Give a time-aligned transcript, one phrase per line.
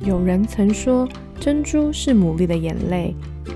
[0.00, 1.08] 有人曾说，
[1.40, 3.14] 珍珠是牡蛎的眼泪。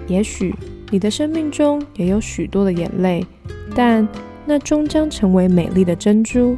[0.08, 0.54] 也许
[0.90, 3.24] 你的生命中也有许多的眼泪，
[3.74, 4.06] 但
[4.44, 6.56] 那终将成为美丽的珍珠。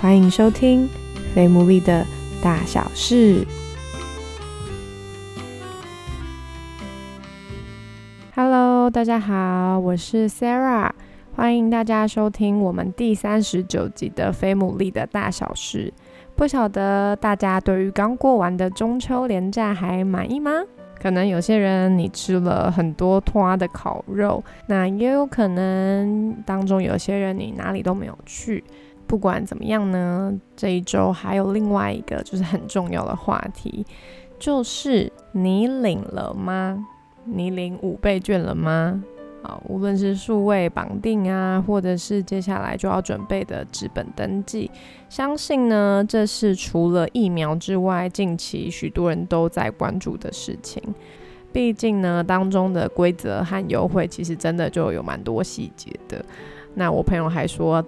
[0.00, 0.84] 欢迎收听
[1.34, 2.06] 《非牡蛎的
[2.42, 3.40] 大小事》。
[8.34, 10.90] Hello，大家好，我是 Sarah，
[11.34, 15.92] 欢迎大家收听我们第三十九集的《非牡蛎的大小事》。
[16.36, 20.52] 不晓得大家对于刚过完的中秋连假还满意吗？
[21.00, 28.62] 可能有些人你吃了很多拖的烤肉，那也有可能当中有些人你哪里都没有去。
[29.06, 33.86] 不管怎么样呢，这一周还有另外一个就是很重要的话题，
[34.38, 36.84] 就是你领了吗？
[37.24, 39.02] 你领五倍券了吗？
[39.46, 44.68] 啊，无论是数位绑定啊，或者是接下来就要准备的纸本登记，
[45.08, 50.82] 相信呢，这是除了疫苗之外，近期许多人都在关注的事情。
[51.52, 56.24] 毕竟呢，当中的规则和优惠其实真的就有蛮多细节的。
[56.74, 57.82] 那我朋友还说，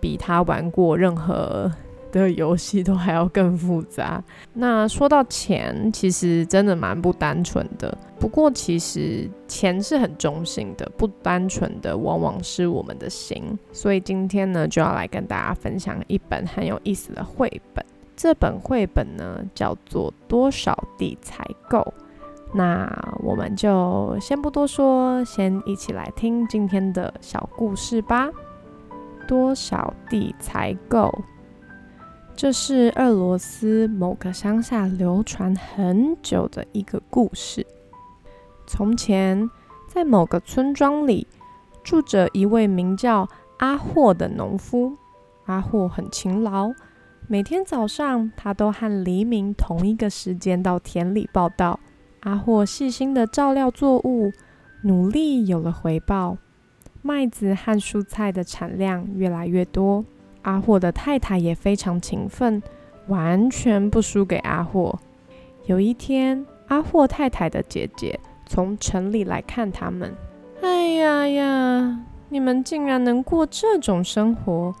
[0.00, 1.70] 比他玩过任何。
[2.20, 4.22] 的游戏都还要更复杂。
[4.52, 7.96] 那说到钱，其实真的蛮不单纯的。
[8.20, 13.42] 不过，其实钱是很中性的，不单纯的往往是我们的心。
[13.72, 17.84] 所以今天呢，就要来跟大家分享一本很有意思的绘本。
[18.16, 21.80] 这本绘本呢，叫做《多少地才够》。
[22.54, 28.30] 那我们就先不多说，先一起来听今天的小故事吧。
[29.26, 31.12] 多少地才够？
[32.36, 37.64] 这是俄罗斯某个乡下流传很久的一个故事。
[38.66, 39.48] 从前，
[39.86, 41.28] 在某个村庄里，
[41.84, 44.94] 住着一位名叫阿霍的农夫。
[45.44, 46.72] 阿霍很勤劳，
[47.28, 51.78] 每天早上他都和黎明同一个时间到田里报道。
[52.20, 54.32] 阿霍细心的照料作物，
[54.82, 56.36] 努力有了回报，
[57.00, 60.04] 麦子和蔬菜的产量越来越多。
[60.44, 62.62] 阿霍的太太也非常勤奋，
[63.08, 64.98] 完全不输给阿霍。
[65.66, 70.14] 有一天，阿霍太太的姐姐从城里来看他们。
[70.62, 74.74] 哎呀呀，你们竟然能过这种生活！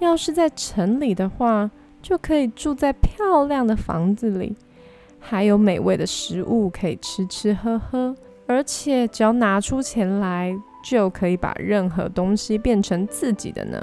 [0.00, 1.70] 要是在城里的话，
[2.02, 4.56] 就可以住在漂亮的房子里，
[5.20, 13.82] 还有美味的食物可以吃吃喝喝，而且只要拿出钱来，就可以把任何东西变成自己的呢。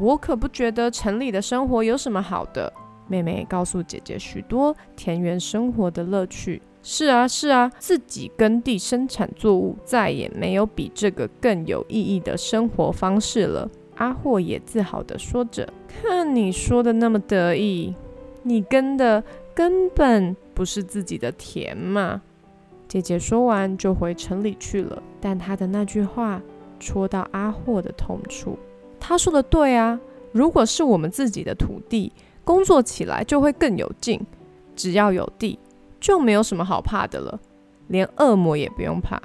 [0.00, 2.72] 我可不觉得城里的生活有什么好的。
[3.06, 6.60] 妹妹告诉姐姐许多田园生活的乐趣。
[6.82, 13.68] 是啊，是啊，自己耕地生产作物，再也没有比这个更有意义的生活方式了。
[13.96, 15.68] 阿霍也自豪地说着。
[15.88, 17.94] 看你说的那么得意，
[18.42, 19.22] 你耕的
[19.54, 22.22] 根本不是自己的田嘛。
[22.86, 25.02] 姐姐说完就回城里去了。
[25.20, 26.40] 但她的那句话
[26.78, 28.56] 戳到阿霍的痛处。
[29.00, 29.98] 他说的对啊，
[30.32, 32.12] 如果是我们自己的土地，
[32.44, 34.20] 工作起来就会更有劲。
[34.76, 35.58] 只要有地，
[35.98, 37.40] 就没有什么好怕的了，
[37.88, 39.20] 连恶魔也不用怕。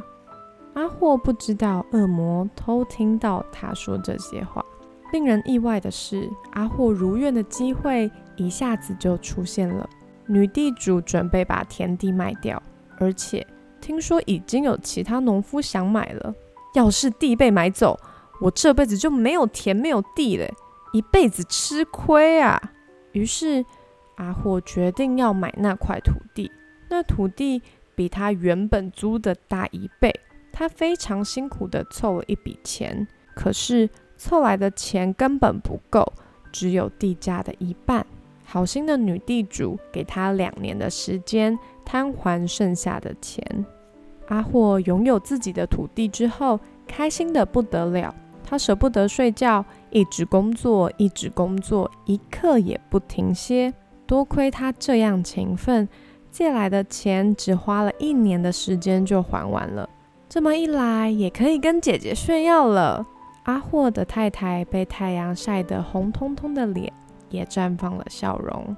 [0.73, 4.65] 阿霍不知道恶魔偷听到他说这些话。
[5.11, 9.87] 令人意外的是，阿霍如愿的机会一下子就出现了。
[10.25, 12.59] 女地主准备把田地卖掉，
[12.97, 13.45] 而且
[13.79, 16.33] 听说已经有其他农夫想买了。
[16.73, 17.99] 要是地被买走，
[18.43, 20.45] 我这辈子就没有田没有地了，
[20.91, 22.61] 一辈子吃亏啊！
[23.13, 23.63] 于是
[24.15, 26.51] 阿霍决定要买那块土地。
[26.89, 27.61] 那土地
[27.95, 30.13] 比他原本租的大一倍。
[30.51, 36.11] 他非常辛苦地凑了一笔钱，可是凑来的钱根本不够，
[36.51, 38.05] 只有地价的一半。
[38.43, 43.65] 好心的女地主给他两年的时间摊还剩下的钱。
[44.27, 48.13] 阿霍拥有自己的土地之后，开心的不得了。
[48.43, 53.73] 他舍不得睡觉，一直工作，一直工作，一刻也不停歇。
[54.05, 55.87] 多亏他这样勤奋，
[56.29, 59.89] 借来的钱只花了一年的时间就还完了。
[60.27, 63.05] 这么一来，也可以跟姐姐炫耀了。
[63.43, 66.91] 阿霍的太太被太阳晒得红彤彤的脸
[67.29, 68.75] 也绽放了笑容。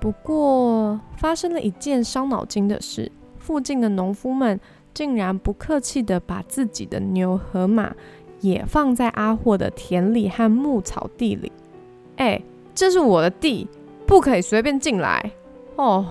[0.00, 4.58] 不过，发生了一件伤脑筋的事：附近的农夫们
[4.92, 7.94] 竟然不客气地把自己的牛和马。
[8.42, 11.50] 也放在阿霍的田里和牧草地里。
[12.16, 12.42] 哎，
[12.74, 13.66] 这是我的地，
[14.06, 15.32] 不可以随便进来
[15.76, 16.06] 哦。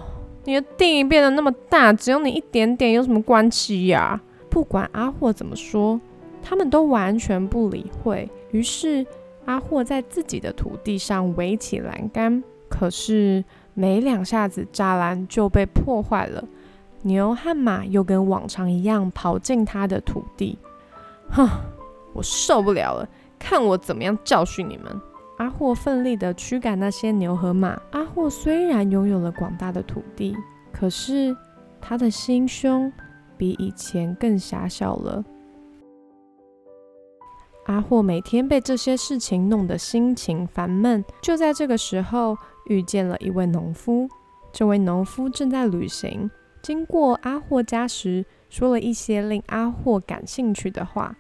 [0.45, 4.19] 你的地变得那么大，只有你一点点，有什么关系呀？
[4.50, 6.01] 不管阿霍怎么说，
[6.42, 8.28] 他们都完全不理会。
[8.50, 9.06] 于是
[9.45, 13.45] 阿霍在自己的土地上围起栏杆，可是
[13.75, 16.44] 没两下子栅栏就被破坏了，
[17.04, 20.57] 牛和马又跟往常一样跑进他的土地。
[21.30, 21.48] 哼，
[22.13, 23.08] 我受不了了，
[23.40, 25.02] 看我怎么样教训你们！
[25.38, 27.80] 阿霍奋力地驱赶那些牛和马。
[27.92, 30.36] 阿霍虽然拥有了广大的土地，
[30.72, 31.36] 可是
[31.80, 32.92] 他的心胸
[33.38, 35.24] 比以前更狭小了。
[37.66, 41.04] 阿霍每天被这些事情弄得心情烦闷。
[41.22, 44.07] 就在这个时候，遇见了一位农夫。
[44.52, 46.30] 这位农夫正在旅行，
[46.62, 51.16] 经过阿霍家时，说了一些令阿霍感兴趣的话。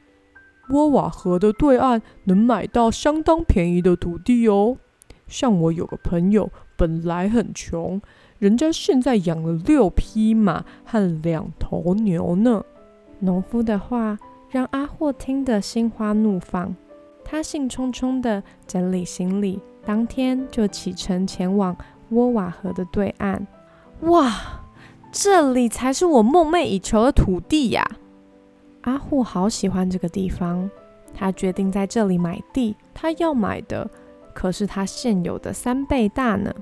[0.71, 4.77] 沃瓦河的对岸能买到相当便宜的土地哦。
[5.27, 8.01] 像我有个朋友，本来很穷，
[8.39, 12.63] 人家现在养了六匹马和两头牛呢。
[13.19, 14.17] 农夫的话。
[14.51, 16.75] 让阿霍听得心花怒放，
[17.23, 21.73] 他兴冲冲地整理行李，当天就启程前往
[22.09, 23.47] 沃瓦河的对岸。
[24.01, 24.29] 哇，
[25.09, 27.89] 这里才是我梦寐以求的土地呀！
[28.81, 30.69] 阿霍好喜欢这个地方，
[31.13, 32.75] 他决定在这里买地。
[32.93, 33.89] 他要买的
[34.33, 36.53] 可是他现有的三倍大呢。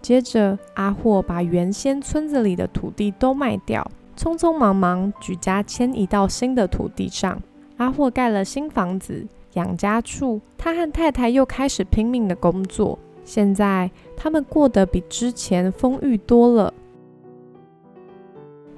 [0.00, 3.88] 接着，阿霍把原先村子里的土地都卖掉。
[4.16, 7.40] 匆匆忙忙举家迁移到新的土地上，
[7.78, 10.40] 阿霍盖了新房子、养家处。
[10.58, 12.98] 他和太太又开始拼命的工作。
[13.24, 16.74] 现在他们过得比之前丰裕多了。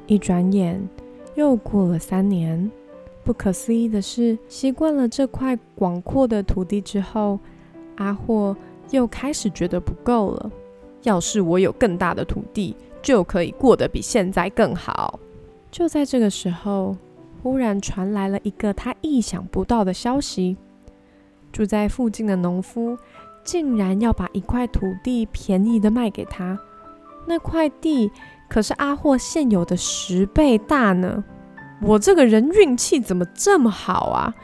[0.06, 0.80] 一转眼
[1.34, 2.70] 又过了三年。
[3.24, 7.38] 不可思议的是，习惯了这块广阔的土地之后，
[7.96, 8.54] 阿霍
[8.90, 10.50] 又开始觉得不够了。
[11.02, 15.18] 要是我有更大的土地，就可以过得比现在更好。
[15.70, 16.96] 就在这个时候，
[17.42, 20.56] 忽然传来了一个他意想不到的消息：
[21.50, 22.96] 住在附近的农夫
[23.42, 26.58] 竟然要把一块土地便宜的卖给他。
[27.26, 28.10] 那块地
[28.48, 31.24] 可是阿霍现有的十倍大呢！
[31.86, 34.34] 我这个人运气怎么这么好啊？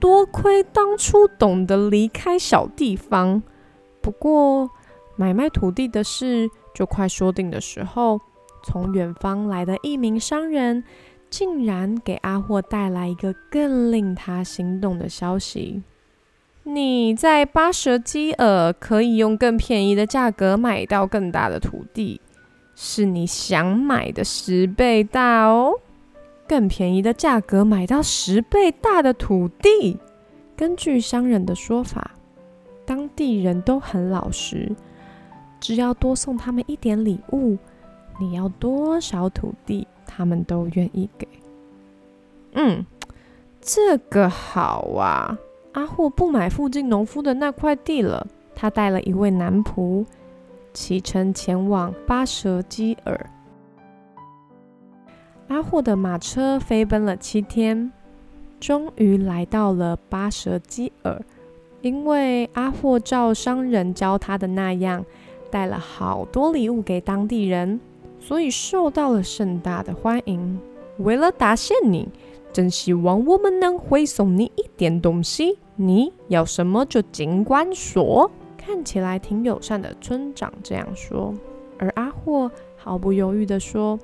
[0.00, 3.42] 多亏当初懂得离开小地方。
[4.00, 4.68] 不过
[5.16, 8.20] 买卖土地的事就快说定的时候。
[8.64, 10.82] 从远方来的一名商人，
[11.30, 15.84] 竟然给阿霍带来一个更令他心动的消息：
[16.64, 22.20] 你在巴舍基尔可以用更便宜的价格买到更大的土地，
[22.74, 25.74] 是你想买的十倍大哦！
[26.48, 29.98] 更便宜的价格买到十倍大的土地。
[30.56, 32.12] 根据商人的说法，
[32.84, 34.74] 当地人都很老实，
[35.60, 37.56] 只要多送他们一点礼物。
[38.18, 41.28] 你要多少土地，他们都愿意给。
[42.54, 42.84] 嗯，
[43.60, 45.38] 这个好啊！
[45.74, 50.04] 阿霍不买附近农夫的那块地了，他带了一位男仆，
[50.72, 53.30] 启程前往巴舍基尔。
[55.48, 57.90] 阿霍的马车飞奔了七天，
[58.60, 61.20] 终于来到了巴舍基尔。
[61.80, 65.04] 因为阿霍照商人教他的那样，
[65.50, 67.80] 带了好多礼物给当地人。
[68.20, 70.58] 所以受到了盛大的欢迎。
[70.98, 72.08] 为了答谢你，
[72.52, 75.56] 真希望我们能回送你一点东西。
[75.76, 78.30] 你要什么就尽管说。
[78.56, 81.32] 看起来挺友善的村长这样说，
[81.78, 83.98] 而阿霍毫不犹豫地说：“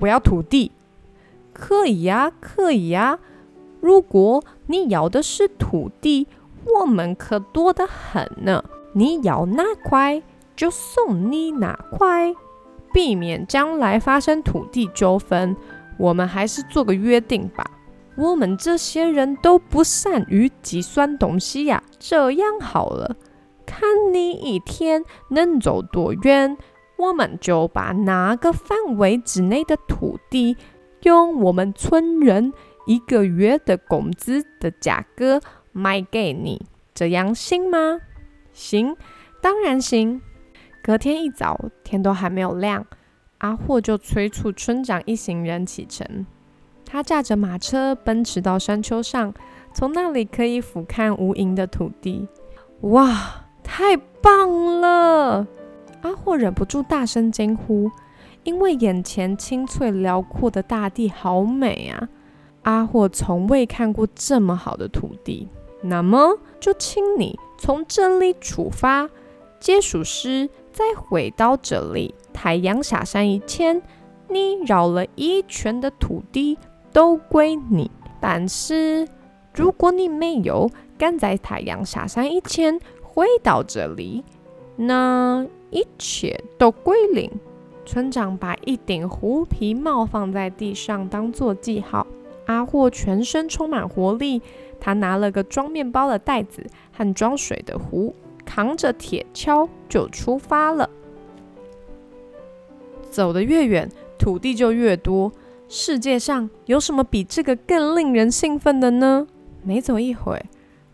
[0.00, 0.72] 我要土地。”
[1.52, 3.18] 可以呀，可以呀。
[3.80, 6.26] 如果你要的是土地，
[6.80, 8.64] 我们可多得很呢。
[8.92, 10.22] 你要哪块，
[10.54, 12.34] 就送你哪块。
[12.92, 15.56] 避免将来发生土地纠纷，
[15.96, 17.70] 我们还是做个约定吧。
[18.16, 21.82] 我们这些人都不善于计算东西呀。
[21.98, 23.16] 这样好了，
[23.64, 26.58] 看你一天能走多远，
[26.96, 30.56] 我们就把哪个范围之内的土地，
[31.02, 32.52] 用我们村人
[32.86, 35.40] 一个月的工资的价格
[35.72, 36.66] 卖给你。
[36.94, 38.00] 这样行吗？
[38.52, 38.96] 行，
[39.40, 40.20] 当然行。
[40.82, 42.86] 隔天一早，天都还没有亮，
[43.38, 46.26] 阿霍就催促村长一行人启程。
[46.84, 49.32] 他驾着马车奔驰到山丘上，
[49.72, 52.26] 从那里可以俯瞰无垠的土地。
[52.80, 55.46] 哇，太棒了！
[56.02, 57.90] 阿霍忍不住大声惊呼，
[58.44, 62.08] 因为眼前青翠辽阔的大地好美啊！
[62.62, 65.48] 阿霍从未看过这么好的土地。
[65.82, 69.08] 那么，就请你从这里出发，
[69.58, 70.48] 结束时。
[70.72, 73.82] 再回到这里，太阳下山以前，
[74.28, 76.56] 你绕了一圈的土地
[76.92, 77.90] 都归你。
[78.20, 79.08] 但是，
[79.52, 84.22] 如果你没有赶在太阳下山以前回到这里，
[84.76, 87.28] 那一切都归零。
[87.90, 92.06] 村长把一顶狐皮帽放在地上当做记号。
[92.46, 94.40] 阿霍全身充满活力，
[94.78, 100.88] 他拿了个装面包的袋子和装水的壶，扛着铁锹就出发了。
[103.10, 105.32] 走得越远，土地就越多。
[105.68, 109.26] 世界上有什么比这个更令人兴奋的呢？
[109.64, 110.40] 没走一会，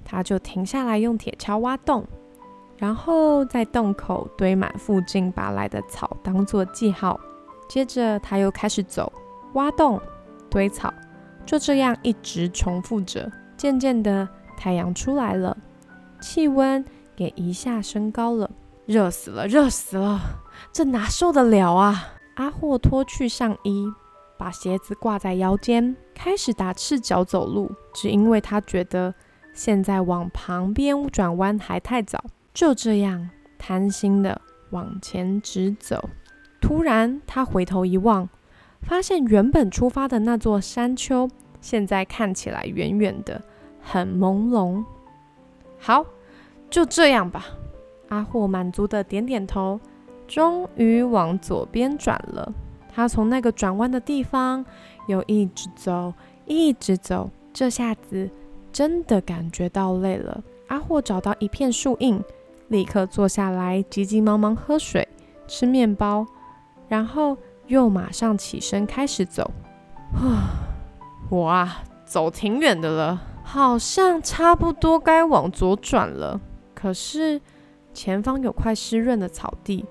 [0.02, 2.06] 他就停下来用铁锹挖洞，
[2.76, 7.18] 然后在洞口堆满附近拔来的草当做记号。
[7.68, 9.12] 接着他又开始走，
[9.54, 10.00] 挖洞，
[10.48, 10.92] 堆草。
[11.44, 15.56] 就这样一直重复着，渐渐的太阳出来了，
[16.20, 16.84] 气温
[17.16, 18.50] 也一下升高了，
[18.84, 20.20] 热死了，热死了，
[20.72, 22.14] 这哪受得了啊！
[22.34, 23.86] 阿霍脱去上衣，
[24.36, 29.14] 把鞋子挂在腰间，开始打赤脚走路，只因为他觉得
[29.54, 32.22] 现在往旁边转弯还太早。
[32.56, 36.08] 就这样贪心的往前直走，
[36.58, 38.26] 突然他回头一望。
[38.80, 41.28] 发现原本出发的那座山丘，
[41.60, 43.42] 现在看起来远远的，
[43.82, 44.82] 很朦胧。
[45.78, 46.06] 好，
[46.70, 47.44] 就这样吧。
[48.08, 49.78] 阿霍满足的点点头，
[50.26, 52.50] 终于往左边转了。
[52.88, 54.64] 他从那个转弯的地方
[55.08, 56.14] 又一直走，
[56.46, 57.28] 一直走。
[57.52, 58.30] 这下子
[58.72, 60.42] 真的感觉到累了。
[60.68, 62.22] 阿霍找到一片树荫，
[62.68, 65.06] 立刻坐下来，急急忙忙喝水、
[65.46, 66.26] 吃面包，
[66.88, 67.36] 然后。
[67.68, 69.50] 又马上起身开始走，
[70.14, 70.70] 啊
[71.28, 76.40] 我啊，走挺远的了，好像差不多该往左转了。
[76.76, 77.40] 可是
[77.92, 79.84] 前方有块湿润的草地，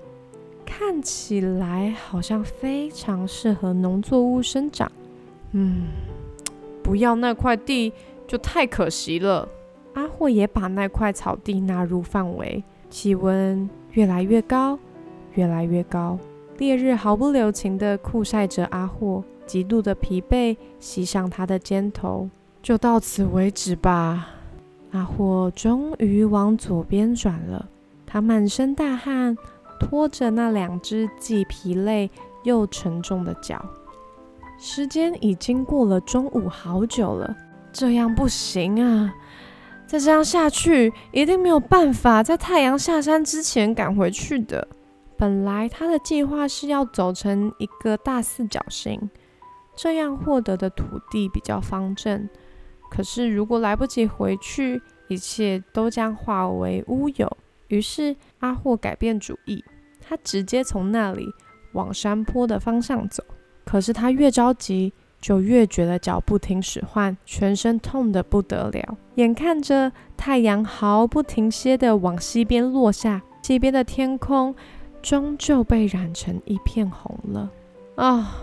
[0.64, 4.90] 看起来好像非常适合农作物生长。
[5.52, 5.88] 嗯，
[6.82, 7.92] 不要那块地
[8.26, 9.46] 就太可惜了。
[10.16, 14.78] 阿霍也把那块草地纳入范围，气温越来越高，
[15.34, 16.18] 越来越高。
[16.56, 22.30] 烈日毫不留情地酷晒着阿霍，极度的疲惫袭上他的肩头。
[22.62, 24.28] 就到此为止吧。
[24.92, 27.68] 阿霍终于往左边转了，
[28.06, 29.36] 他满身大汗，
[29.78, 32.10] 拖着那两只既疲累
[32.42, 33.62] 又沉重的脚。
[34.58, 37.36] 时间已经过了中午好久了，
[37.70, 39.14] 这样不行啊！
[39.86, 44.66] 再这样下去，一定没有办法在太阳下山之前赶回去的。
[45.16, 49.08] 本来他的计划是要走成一个大四角形，
[49.76, 52.28] 这样获得的土地比较方正。
[52.90, 57.36] 可是如果来不及回去，一切都将化为乌有。
[57.68, 59.64] 于是阿霍改变主意，
[60.00, 61.26] 他直接从那里
[61.72, 63.24] 往山坡的方向走。
[63.64, 64.92] 可是他越着急，
[65.26, 68.96] 就越觉得脚不听使唤，全身痛得不得了。
[69.16, 74.54] 眼看着太阳毫不停歇地往西边落下，西边的天空。
[75.02, 77.50] 终究被染成一片红了
[77.96, 78.36] 啊！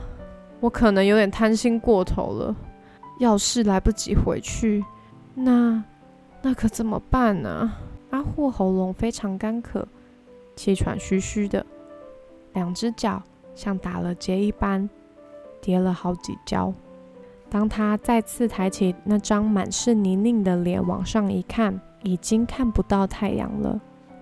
[0.60, 2.54] 我可能有点贪心过头了。
[3.18, 4.84] 要是来不及回去，
[5.36, 5.82] 那
[6.42, 7.72] 那可怎么办呢？
[8.10, 9.88] 阿霍喉咙非常干渴，
[10.58, 11.66] 气喘吁吁的，
[12.52, 13.24] 两只脚
[13.56, 14.90] 像打了结一般，
[15.64, 16.72] 跌了好几跤。
[17.50, 23.80] 当他再次抬起那张满是泥泞的脸往上一看，已经看不到太阳了。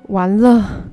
[0.08, 0.86] 完了，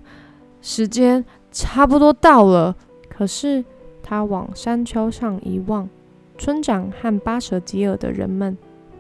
[0.61, 1.25] 时间。
[1.51, 2.77] 差不多到了，
[3.09, 3.65] 可是
[4.03, 5.89] 他往山丘上一望，
[6.37, 8.57] 村长和巴舍吉尔的人们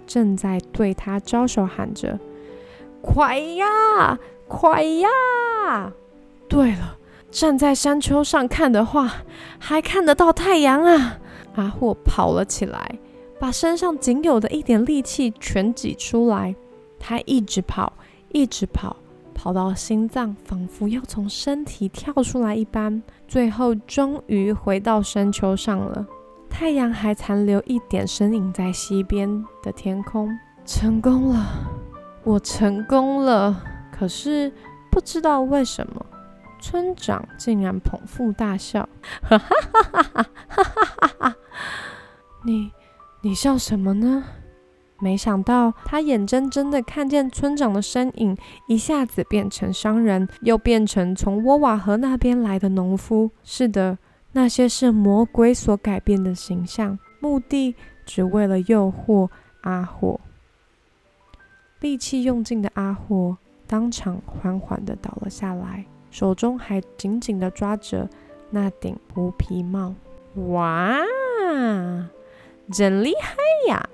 [0.07, 2.19] 正在对他招手喊着
[3.03, 5.93] ：“快呀，快呀！”
[6.49, 6.97] 对了，
[7.31, 9.13] 站在山丘上看的话，
[9.59, 11.19] 还看得到太阳啊！
[11.59, 12.99] 阿霍跑了起来，
[13.41, 16.55] 把身上仅有的一点力气全挤出来，
[16.99, 17.93] 他一直跑，
[18.33, 18.97] 一直跑。
[19.35, 26.05] 跑到心脏仿佛要从身体跳出来一般，最后终于回到山丘上了。
[26.51, 30.29] 太阳还残留一点身影在西边的天空。
[30.65, 31.47] 成功了，
[32.25, 33.63] 我成功了！
[33.93, 34.53] 可是
[34.91, 36.05] 不知道为什么，
[36.61, 38.89] 村长竟然捧腹大笑，
[39.23, 39.57] 哈哈
[39.93, 41.37] 哈哈哈哈！
[42.45, 42.71] 你
[43.23, 44.25] 你笑什么呢？
[45.01, 48.37] 没想到他眼睁睁的看见村长的身影
[48.67, 53.31] 一下子变成商人，又变成从沃瓦河那边来的农夫。
[53.45, 53.99] 是的，
[54.33, 60.21] 那些是魔鬼所改变的形象，目的只为了诱惑阿火。
[61.79, 63.39] 力气用尽的阿火
[63.69, 65.85] 当场缓缓的倒了下来。
[66.11, 68.09] 手中还紧紧地抓着
[68.51, 69.95] 那顶狐皮帽。
[70.49, 70.99] 哇，
[72.73, 73.37] 真厉害
[73.69, 73.89] 呀！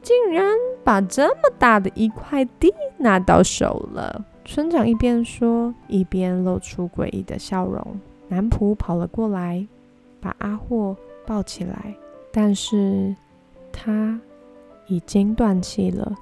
[0.00, 0.44] 竟然
[0.82, 4.24] 把这么大的一块地拿到手了！
[4.44, 8.00] 村长一边说，一边露出诡异的笑容。
[8.28, 9.64] 男仆跑了过来，
[10.20, 11.94] 把阿霍抱起来，
[12.32, 13.14] 但是
[13.70, 14.18] 他
[14.88, 16.12] 已经断气了。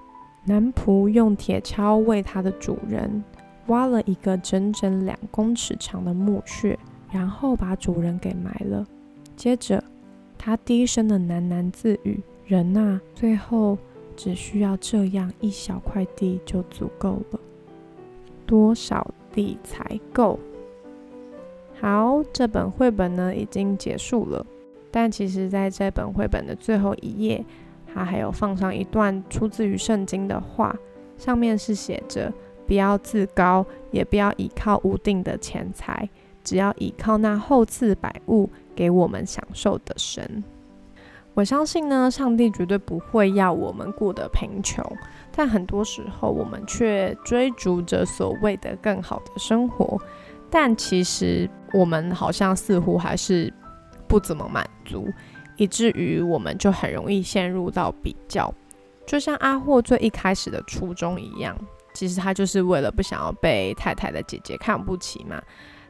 [0.44, 3.24] 男仆用铁锹为他的主人
[3.70, 6.78] 挖了一个整整两公尺长的墓穴，
[7.10, 8.84] 然后把主人给埋了。
[9.36, 9.82] 接着，
[10.36, 13.78] 他低声的喃喃自语：“人呐，最后
[14.16, 17.40] 只需要这样一小块地就足够了。
[18.44, 20.38] 多少地才够？”
[21.80, 24.44] 好，这本绘本呢已经结束了，
[24.90, 27.44] 但其实在这本绘本的最后一页。
[27.92, 30.76] 他还有放上一段出自于圣经的话，
[31.16, 32.32] 上面是写着
[32.70, 36.08] ：“不要自高，也不要依靠无定的钱财，
[36.44, 40.44] 只要依靠那厚赐百物给我们享受的神。”
[41.34, 44.84] 我相信呢，上帝绝对不会要我们过得贫穷，
[45.32, 50.00] 但很多时候我们却追逐着所谓的更好的生活，
[50.48, 53.52] 但其实我们好像似乎还是
[54.06, 55.08] 不怎么满足。
[55.56, 58.54] 以至于我们就很容易陷入到比较，
[59.04, 61.58] 就像阿霍最一开始的初衷一样，
[61.92, 65.40] 其实他就是为了不想要被太太的姐姐看不起嘛。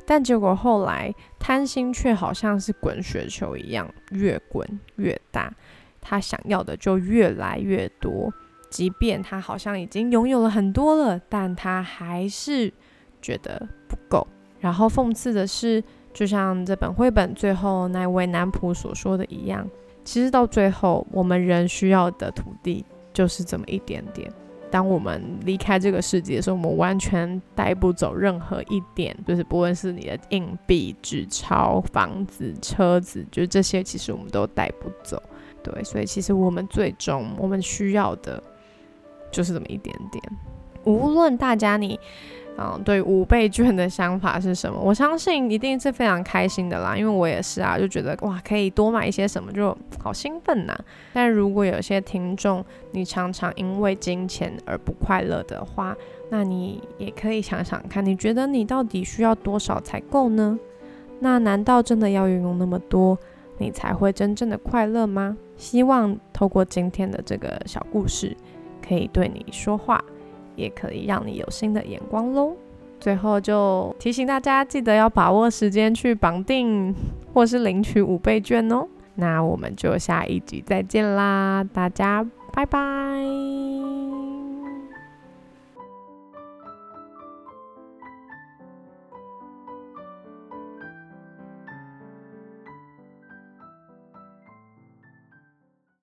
[0.07, 4.67] 但结果后来贪心却好像是滚雪球一样，越滚
[4.97, 5.53] 越大，
[6.01, 8.33] 他想要的就越来越多。
[8.71, 12.73] 即便他好像已经拥有了很多了，但他还是
[13.21, 14.27] 觉得不够。
[14.59, 15.83] 然后讽刺的是。
[16.13, 19.65] 就像这本绘本最后那位男仆所说的一样，
[20.03, 24.29] 其实到最后，我们人需要的土地就是这么一点点。
[24.71, 35.23] 当我们离开这个世界的时候，我们完全带不走任何一点，就是不论是你的硬币、纸钞、房子、车子，就是这些，其实我们都带不走。
[35.63, 38.43] 对，所以其实我们最终我们需要的
[39.31, 40.23] 就是这么一点点。
[40.85, 41.99] 无论大家你。
[42.63, 44.79] 嗯，对五倍券的想法是什么？
[44.79, 50.79] 我相信一定是非常开心的啦，因为我也是啊，就觉得哇，可以多买一些什么，就好兴奋呐。
[51.15, 55.97] 但如果有些听众，你常常因为金钱而不快乐的话，
[56.29, 60.59] 那你也可以想想看，你觉得你到底需要多少才够呢？
[61.21, 63.17] 那难道真的要拥有那么多，
[63.57, 65.35] 你才会真正的快乐吗？
[65.57, 68.37] 希望透过今天的这个小故事，
[68.87, 70.05] 可以对你说话。
[70.61, 72.53] 也可以让你有新的眼光喽。
[73.01, 76.95] 最后就提醒大家，记得要把握时间去绑定
[77.33, 78.87] 或是领取五倍券哦。
[79.15, 84.20] 那我们就下一集再见啦，大家拜拜。